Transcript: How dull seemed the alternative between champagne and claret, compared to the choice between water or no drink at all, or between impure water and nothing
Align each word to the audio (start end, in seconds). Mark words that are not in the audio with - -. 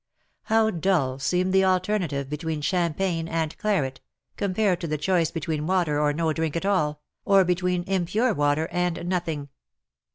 How 0.45 0.71
dull 0.71 1.19
seemed 1.19 1.53
the 1.53 1.63
alternative 1.63 2.27
between 2.27 2.61
champagne 2.61 3.27
and 3.27 3.55
claret, 3.59 3.99
compared 4.35 4.81
to 4.81 4.87
the 4.87 4.97
choice 4.97 5.29
between 5.29 5.67
water 5.67 5.99
or 6.01 6.11
no 6.11 6.33
drink 6.33 6.55
at 6.55 6.65
all, 6.65 7.03
or 7.23 7.43
between 7.45 7.83
impure 7.83 8.33
water 8.33 8.67
and 8.71 9.07
nothing 9.07 9.49